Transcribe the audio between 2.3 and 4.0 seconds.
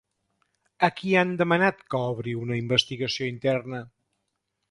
una investigació interna?